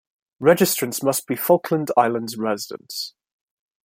Registrants 0.41 1.03
must 1.03 1.27
be 1.27 1.35
Falkland 1.35 1.91
Islands 1.95 2.35
residents. 2.35 3.13